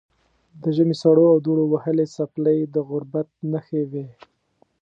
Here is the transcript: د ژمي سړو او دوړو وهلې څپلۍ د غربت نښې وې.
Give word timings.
د 0.61 0.63
ژمي 0.75 0.95
سړو 1.01 1.23
او 1.31 1.37
دوړو 1.45 1.63
وهلې 1.73 2.05
څپلۍ 2.15 2.59
د 2.73 2.75
غربت 2.89 3.27
نښې 3.51 3.81
وې. 3.91 4.07